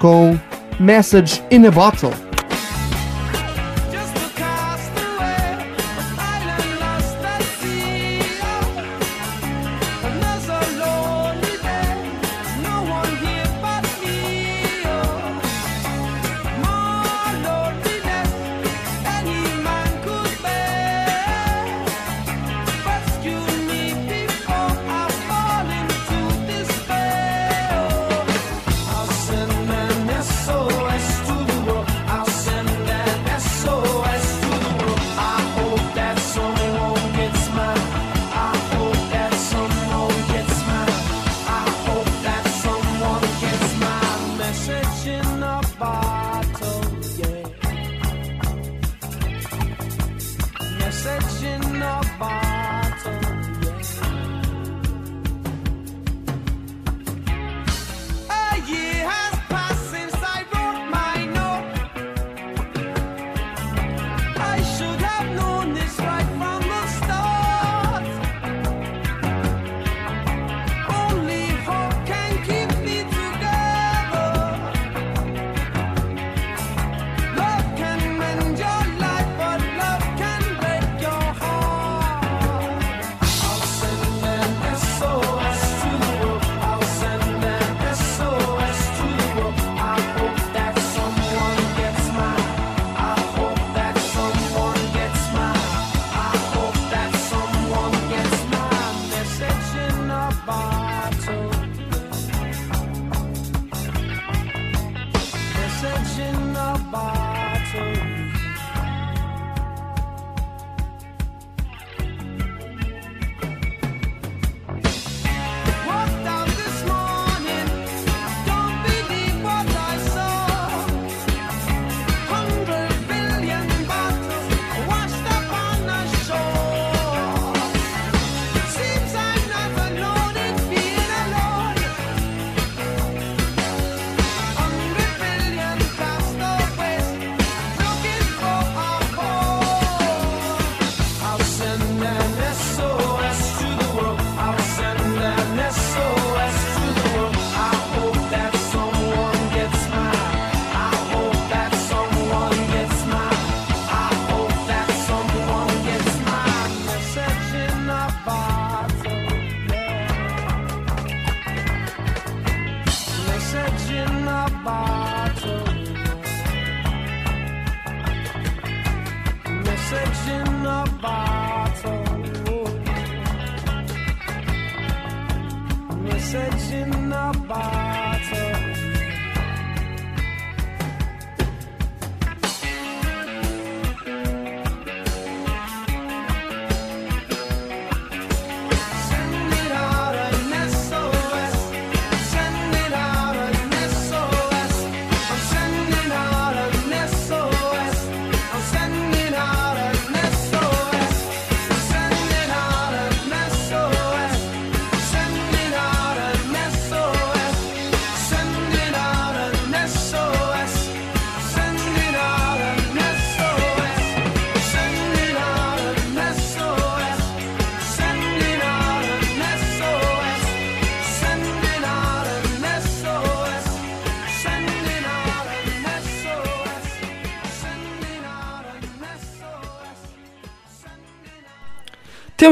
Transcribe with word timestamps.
com 0.00 0.36
Message 0.80 1.40
in 1.52 1.64
a 1.66 1.70
Bottle. 1.70 2.31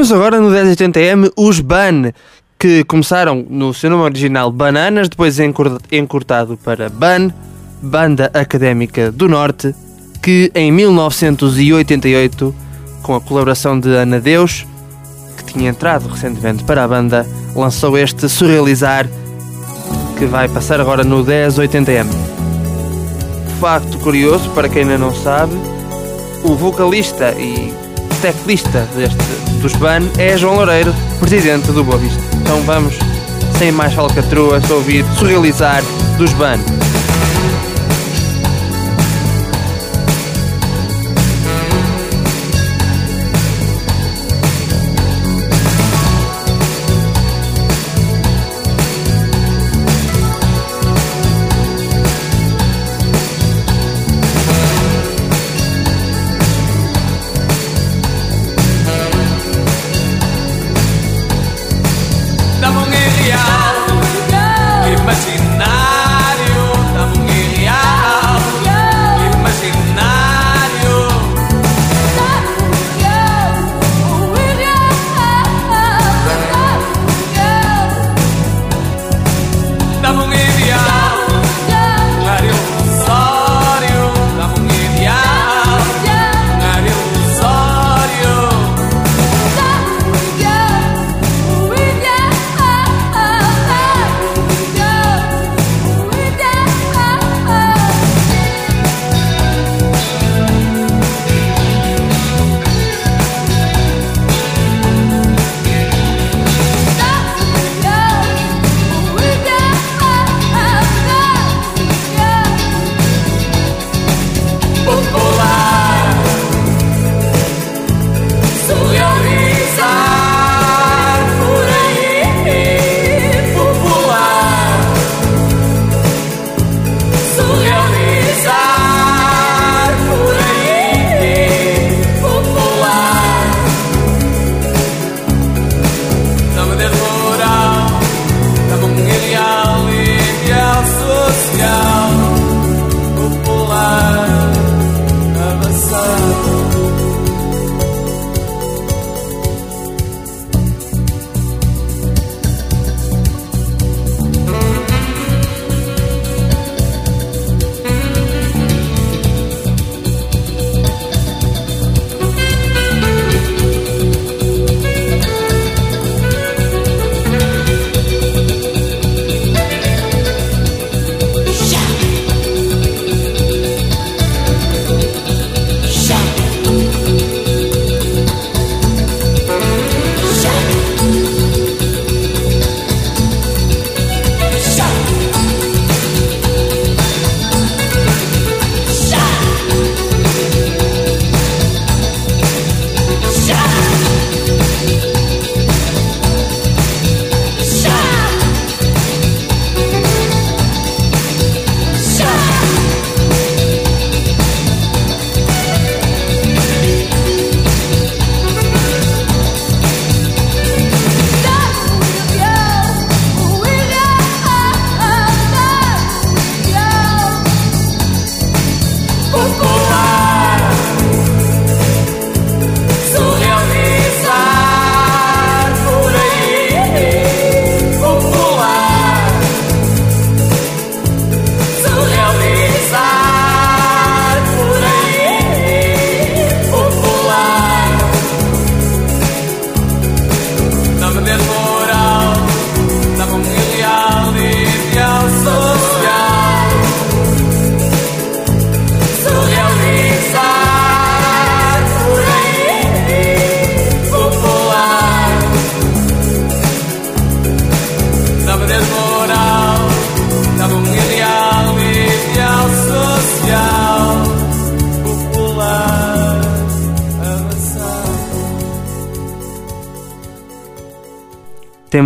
Temos 0.01 0.13
agora 0.13 0.41
no 0.41 0.49
1080M 0.49 1.31
os 1.37 1.59
BAN, 1.59 2.11
que 2.57 2.83
começaram 2.85 3.45
no 3.47 3.71
seu 3.71 3.87
nome 3.87 4.01
original 4.01 4.51
Bananas, 4.51 5.07
depois 5.07 5.37
encurtado 5.91 6.57
para 6.57 6.89
BAN, 6.89 7.29
Banda 7.83 8.31
Académica 8.33 9.11
do 9.11 9.29
Norte, 9.29 9.75
que 10.19 10.51
em 10.55 10.71
1988, 10.71 12.55
com 13.03 13.13
a 13.13 13.21
colaboração 13.21 13.79
de 13.79 13.89
Ana 13.89 14.19
Deus, 14.19 14.65
que 15.37 15.53
tinha 15.53 15.69
entrado 15.69 16.07
recentemente 16.07 16.63
para 16.63 16.83
a 16.83 16.87
banda, 16.87 17.23
lançou 17.55 17.95
este 17.95 18.27
Surrealizar, 18.27 19.07
que 20.17 20.25
vai 20.25 20.49
passar 20.49 20.81
agora 20.81 21.03
no 21.03 21.23
1080M. 21.23 22.07
Facto 23.59 23.99
curioso, 23.99 24.49
para 24.49 24.67
quem 24.67 24.81
ainda 24.81 24.97
não 24.97 25.13
sabe, 25.13 25.53
o 26.43 26.55
vocalista 26.55 27.35
e 27.37 27.71
teclista 28.19 28.87
deste, 28.95 29.50
dos 29.61 29.75
BAN 29.75 30.09
é 30.17 30.35
João 30.35 30.55
Loureiro, 30.55 30.93
presidente 31.19 31.71
do 31.71 31.83
Boa 31.83 31.97
Vista. 31.97 32.21
Então 32.37 32.61
vamos, 32.63 32.97
sem 33.59 33.71
mais 33.71 33.93
falcatruas, 33.93 34.69
ouvir 34.71 35.05
Surrealizar 35.17 35.83
dos 36.17 36.33
BAN. 36.33 36.57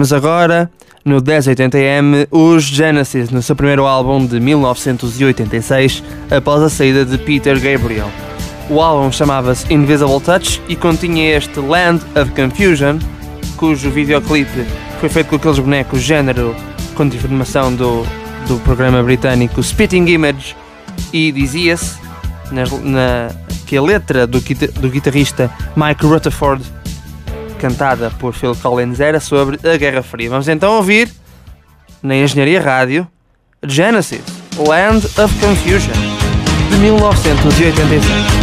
Temos 0.06 0.14
agora, 0.14 0.70
no 1.04 1.20
1080M, 1.20 2.28
os 2.30 2.64
Genesis, 2.64 3.32
no 3.32 3.42
seu 3.42 3.56
primeiro 3.56 3.88
álbum 3.88 4.24
de 4.24 4.40
1986, 4.40 6.04
após 6.30 6.62
a 6.62 6.70
saída 6.70 7.04
de 7.04 7.18
Peter 7.18 7.60
Gabriel. 7.60 8.08
O 8.70 8.80
álbum 8.80 9.12
chamava-se 9.12 9.74
Invisible 9.74 10.22
Touch 10.22 10.62
e 10.70 10.76
continha 10.76 11.36
este 11.36 11.60
Land 11.60 12.04
of 12.16 12.30
Confusion, 12.40 13.00
cujo 13.58 13.90
videoclipe 13.90 14.64
foi 15.00 15.10
feito 15.10 15.30
com 15.30 15.38
aqueles 15.38 15.58
bonecos 15.58 16.02
género 16.02 16.56
com 16.94 17.06
informação 17.06 17.74
do, 17.74 18.06
do 18.48 18.60
programa 18.60 19.02
britânico 19.02 19.64
Spitting 19.64 20.06
Image 20.06 20.56
e 21.12 21.32
dizia-se 21.32 21.98
na, 22.52 23.32
que 23.66 23.76
a 23.76 23.82
letra 23.82 24.28
do, 24.28 24.40
do 24.40 24.88
guitarrista 24.88 25.50
Mike 25.76 26.06
Rutherford 26.06 26.64
cantada 27.56 28.12
por 28.20 28.34
Phil 28.34 28.56
Collins, 28.56 29.00
era 29.00 29.20
sobre 29.20 29.60
a 29.68 29.78
Guerra 29.78 30.04
Fria. 30.04 30.30
Vamos 30.30 30.48
então 30.48 30.74
ouvir, 30.74 31.10
na 32.02 32.16
Engenharia 32.16 32.62
Rádio, 32.62 33.08
Genesis, 33.64 34.22
Land 34.58 35.06
of 35.20 35.34
Confusion, 35.40 35.94
de 36.70 36.78
1986. 36.78 38.35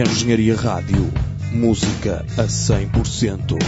Engenharia 0.00 0.56
Rádio. 0.56 1.12
Música 1.52 2.24
a 2.38 2.44
100%. 2.44 3.58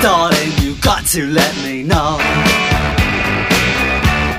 Darling, 0.00 0.52
you 0.62 0.74
got 0.80 1.04
to 1.06 1.26
let 1.26 1.54
me 1.58 1.82
know. 1.82 2.18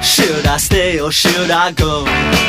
Should 0.01 0.47
I 0.47 0.57
stay 0.57 0.99
or 0.99 1.11
should 1.11 1.51
I 1.51 1.71
go? 1.71 2.48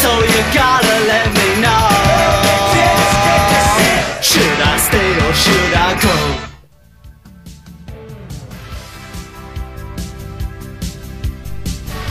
So 0.00 0.10
you 0.20 0.42
gotta 0.52 0.98
let 1.06 1.32
me 1.38 1.48
know. 1.62 1.88
Should 4.20 4.60
I 4.60 4.76
stay 4.78 5.16
or 5.24 5.32
should 5.34 5.74
I 5.74 5.94
go? 6.02 6.14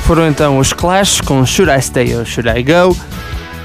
Foram 0.05 0.27
então 0.29 0.57
os 0.59 0.71
Clash 0.71 1.19
com 1.19 1.45
Should 1.45 1.69
I 1.69 1.81
Stay 1.81 2.15
or 2.15 2.25
Should 2.25 2.49
I 2.49 2.63
Go, 2.63 2.95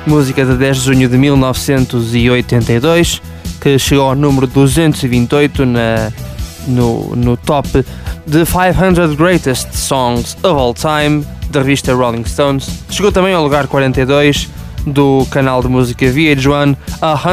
música 0.04 0.44
de 0.44 0.56
10 0.56 0.76
de 0.78 0.82
junho 0.82 1.08
de 1.08 1.16
1982, 1.16 3.22
que 3.60 3.78
chegou 3.78 4.08
ao 4.08 4.16
número 4.16 4.48
228 4.48 5.64
na, 5.64 6.10
no, 6.66 7.14
no 7.14 7.36
top 7.36 7.84
de 8.26 8.44
500 8.44 9.14
Greatest 9.14 9.72
Songs 9.72 10.36
of 10.42 10.58
All 10.58 10.74
Time 10.74 11.24
da 11.52 11.60
revista 11.60 11.94
Rolling 11.94 12.24
Stones. 12.24 12.66
Chegou 12.90 13.12
também 13.12 13.34
ao 13.34 13.42
lugar 13.42 13.66
42 13.66 14.48
do 14.86 15.26
canal 15.30 15.62
de 15.62 15.68
música 15.68 16.06
VH1 16.06 16.76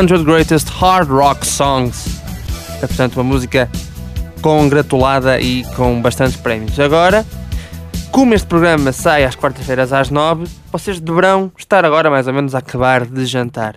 100 0.07 0.23
Greatest 0.23 0.69
Hard 0.69 1.09
Rock 1.09 1.47
Songs. 1.47 2.21
É 2.81 2.87
portanto 2.87 3.15
uma 3.15 3.23
música 3.23 3.69
congratulada 4.41 5.39
e 5.39 5.63
com 5.75 6.01
bastantes 6.01 6.35
prémios. 6.35 6.79
Agora, 6.79 7.25
como 8.11 8.33
este 8.33 8.47
programa 8.47 8.91
sai 8.91 9.23
às 9.23 9.35
quartas-feiras 9.35 9.93
às 9.93 10.09
nove, 10.09 10.45
vocês 10.71 10.99
deverão 10.99 11.51
estar 11.57 11.85
agora 11.85 12.09
mais 12.09 12.27
ou 12.27 12.33
menos 12.33 12.53
a 12.53 12.59
acabar 12.59 13.05
de 13.05 13.25
jantar. 13.25 13.75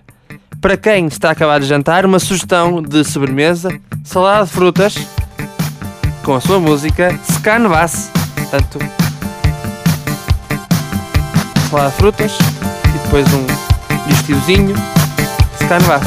Para 0.59 0.75
quem 0.75 1.07
está 1.07 1.29
a 1.29 1.31
acabar 1.31 1.59
de 1.59 1.65
jantar, 1.65 2.05
uma 2.05 2.19
sugestão 2.19 2.81
de 2.81 3.03
sobremesa, 3.05 3.69
salada 4.03 4.45
de 4.45 4.51
frutas, 4.51 4.95
com 6.23 6.35
a 6.35 6.41
sua 6.41 6.59
música 6.59 7.17
Scanvas. 7.31 8.11
Portanto, 8.35 9.02
de 11.73 11.91
frutas 11.97 12.31
e 12.85 12.97
depois 12.99 13.25
um 13.33 13.45
vestiozinho 14.07 14.75
Scanvas. 15.57 16.03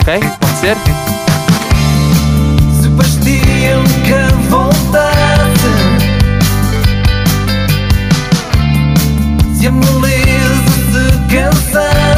Ok? 0.00 0.20
Pode 0.40 0.58
ser? 0.58 0.76
Se 2.80 2.88
bastiam 2.88 3.84
que 4.04 4.48
voltasse 4.48 5.68
Se 9.58 9.66
a 9.66 9.70
moleza 9.70 10.72
se 10.92 11.34
cansasse 11.34 12.13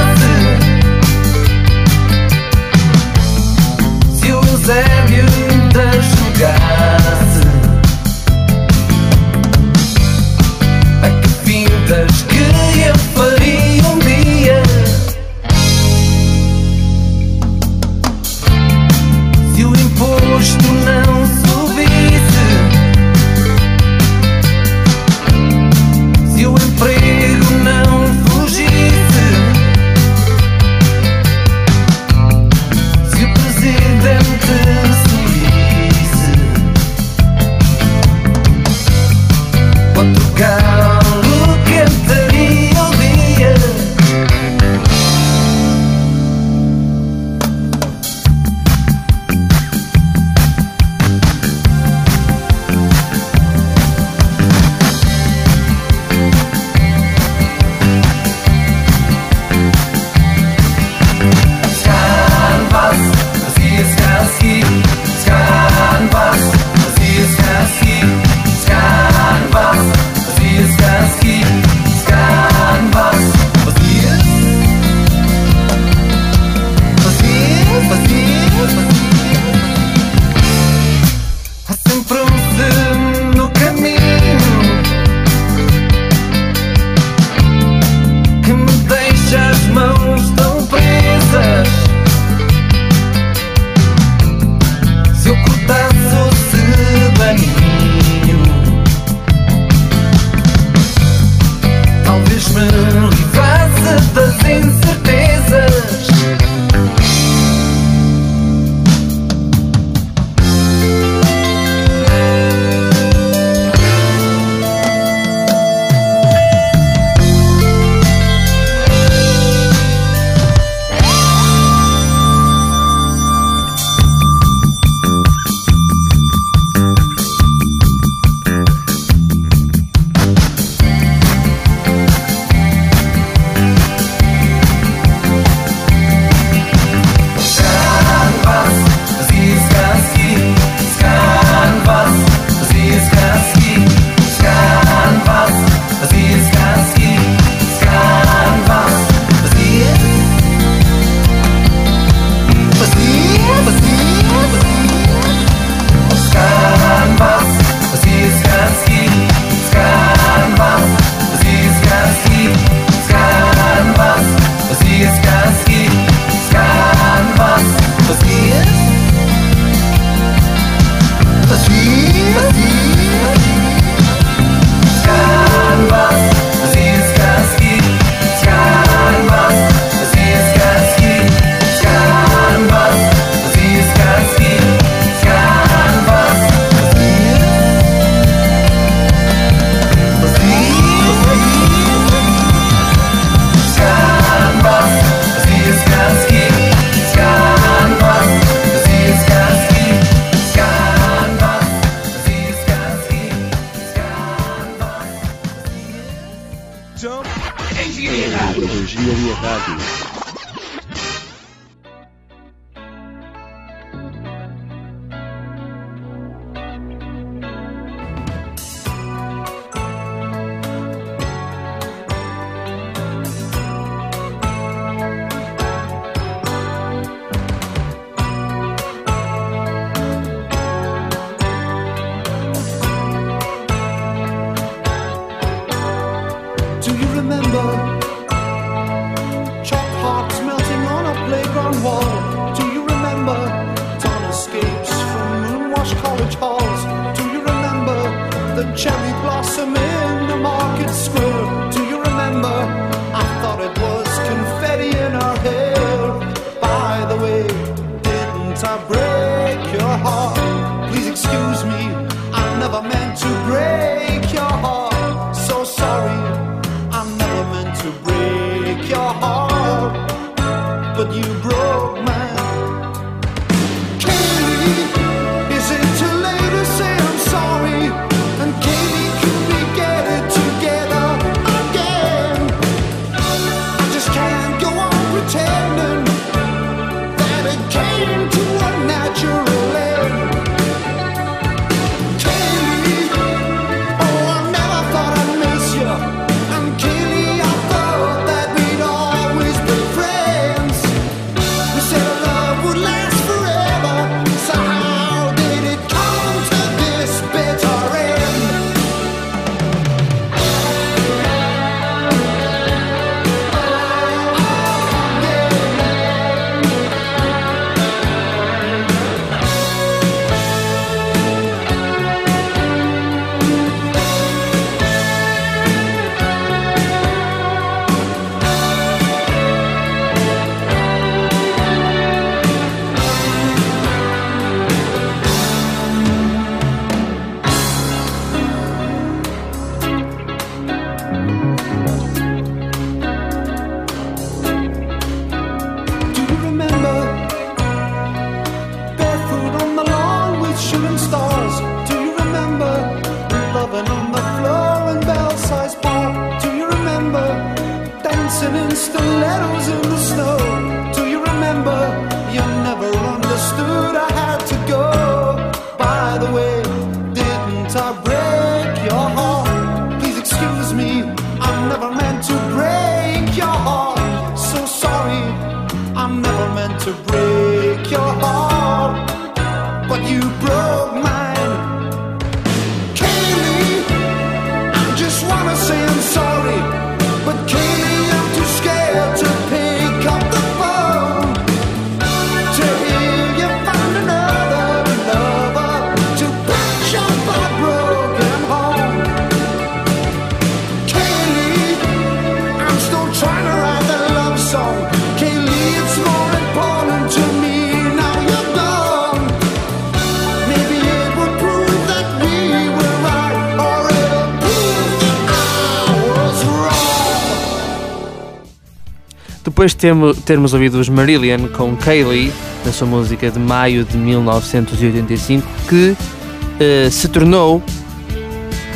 Depois 419.57 419.75
de 419.75 419.89
termos 420.27 420.53
ouvido 420.53 420.79
os 420.79 420.91
Marillion 420.91 421.49
com 421.49 421.75
Kaylee, 421.77 422.31
na 422.63 422.71
sua 422.71 422.87
música 422.87 423.31
de 423.31 423.39
maio 423.39 423.87
de 423.87 423.97
1985, 423.97 425.49
que 425.67 425.97
uh, 425.97 426.91
se 426.91 427.09
tornou 427.09 427.63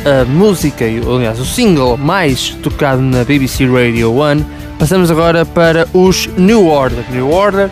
a 0.03 0.25
música, 0.25 0.83
aliás, 0.83 1.39
o 1.39 1.45
single 1.45 1.97
mais 1.97 2.49
tocado 2.63 2.99
na 2.99 3.23
BBC 3.23 3.67
Radio 3.67 4.11
1, 4.11 4.43
passamos 4.79 5.11
agora 5.11 5.45
para 5.45 5.87
os 5.93 6.25
New 6.35 6.67
Order. 6.67 7.05
New 7.11 7.29
Order, 7.29 7.69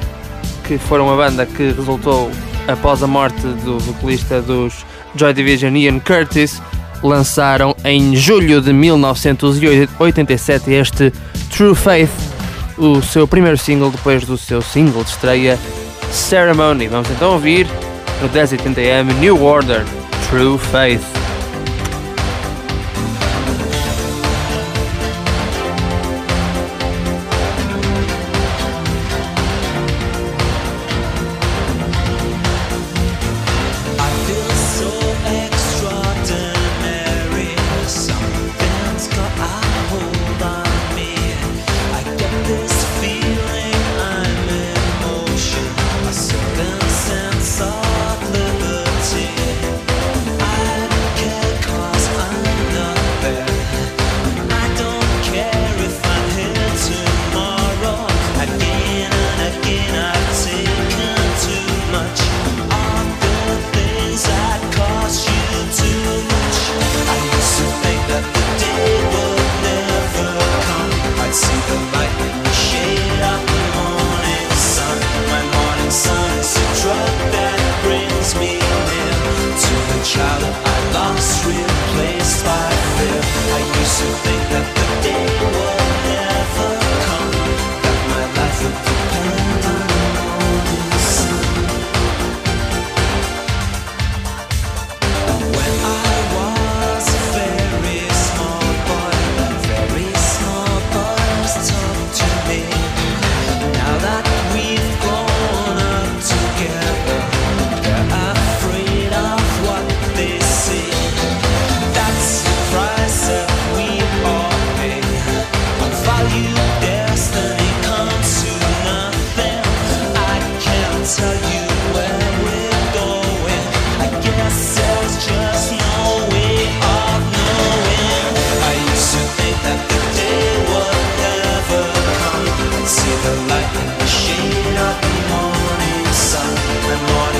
que 0.68 0.78
foram 0.78 1.08
uma 1.08 1.16
banda 1.16 1.48
que 1.48 1.72
resultou 1.72 2.30
após 2.68 3.02
a 3.02 3.08
morte 3.08 3.42
do 3.66 3.80
vocalista 3.80 4.40
dos 4.40 4.86
Joy 5.16 5.34
Division 5.34 5.76
Ian 5.76 5.98
Curtis, 5.98 6.62
lançaram 7.02 7.76
em 7.84 8.16
julho 8.16 8.62
de 8.62 8.72
1987 8.72 10.72
este 10.72 11.12
True 11.50 11.74
Faith 11.74 12.29
o 12.80 13.02
seu 13.02 13.28
primeiro 13.28 13.58
single 13.58 13.92
depois 13.92 14.24
do 14.26 14.38
seu 14.38 14.62
single 14.62 15.04
de 15.04 15.10
estreia 15.12 15.60
Ceremony. 16.12 16.88
Vamos 16.88 17.10
então 17.12 17.34
ouvir 17.34 17.68
no 18.22 18.30
1080m 18.30 19.14
New 19.20 19.44
Order 19.44 19.84
True 20.30 20.58
Faith. 20.58 21.19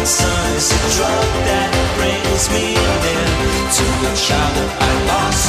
Sun 0.06 0.56
is 0.56 0.72
a 0.72 0.80
drug 0.96 1.30
that 1.46 1.72
brings 1.98 2.50
me 2.50 2.74
near 2.74 3.60
to 3.78 3.86
the 4.04 4.14
child 4.16 4.70
I 4.80 4.92
lost. 5.12 5.49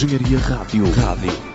Engenharia 0.00 0.38
Rádio. 0.38 0.84
Rádio. 0.92 1.47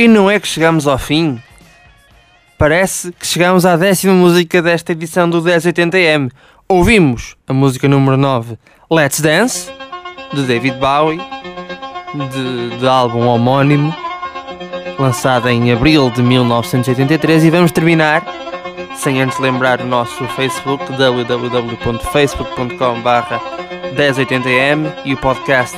E 0.00 0.08
não 0.08 0.28
é 0.30 0.40
que 0.40 0.48
chegamos 0.48 0.88
ao 0.88 0.96
fim? 0.96 1.38
Parece 2.56 3.12
que 3.12 3.26
chegamos 3.26 3.66
à 3.66 3.76
décima 3.76 4.14
música 4.14 4.62
desta 4.62 4.92
edição 4.92 5.28
do 5.28 5.42
1080M. 5.42 6.30
Ouvimos 6.66 7.36
a 7.46 7.52
música 7.52 7.86
número 7.86 8.16
9, 8.16 8.56
Let's 8.90 9.20
Dance, 9.20 9.70
de 10.32 10.44
David 10.44 10.78
Bowie, 10.78 11.20
de, 12.14 12.78
de 12.78 12.88
álbum 12.88 13.26
homónimo, 13.26 13.94
lançada 14.98 15.52
em 15.52 15.70
abril 15.70 16.08
de 16.08 16.22
1983, 16.22 17.44
e 17.44 17.50
vamos 17.50 17.70
terminar, 17.70 18.24
sem 18.96 19.20
antes 19.20 19.38
lembrar 19.38 19.82
o 19.82 19.86
nosso 19.86 20.24
Facebook, 20.28 20.82
www.facebook.com 20.96 23.02
1080m 23.94 24.94
e 25.04 25.12
o 25.12 25.18
podcast 25.18 25.76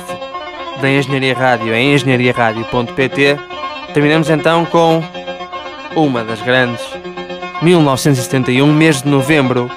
da 0.79 0.89
Engenharia 0.89 1.35
Rádio 1.35 1.73
em 1.73 1.93
engenhariaradio.pt. 1.93 3.52
Terminamos 3.93 4.29
então 4.29 4.65
com 4.65 5.03
uma 5.95 6.23
das 6.23 6.41
grandes 6.41 6.81
1971, 7.61 8.73
mês 8.73 9.01
de 9.01 9.07
novembro, 9.07 9.69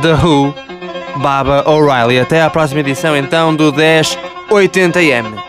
The 0.00 0.14
Who, 0.14 0.54
Baba 1.16 1.68
O'Reilly. 1.68 2.20
Até 2.20 2.42
à 2.42 2.48
próxima 2.48 2.80
edição 2.80 3.16
então 3.16 3.54
do 3.54 3.72
1080M. 3.72 5.45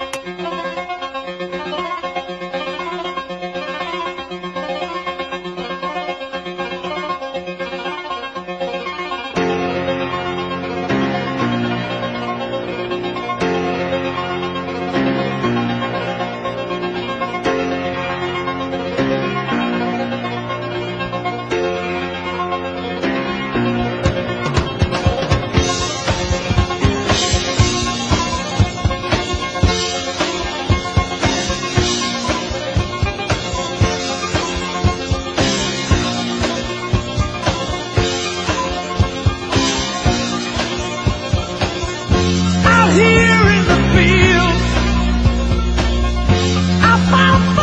I 47.10 47.57